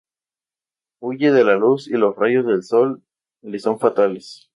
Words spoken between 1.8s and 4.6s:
y los rayos del sol le son fatales.